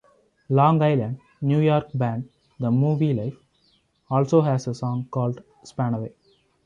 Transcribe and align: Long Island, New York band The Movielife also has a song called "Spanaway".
Long 0.49 0.81
Island, 0.81 1.19
New 1.41 1.59
York 1.59 1.89
band 1.93 2.27
The 2.59 2.71
Movielife 2.71 3.37
also 4.09 4.41
has 4.41 4.67
a 4.67 4.73
song 4.73 5.07
called 5.11 5.43
"Spanaway". 5.63 6.11